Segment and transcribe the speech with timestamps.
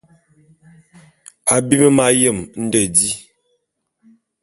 [1.55, 3.09] Abim m'ayem nde di.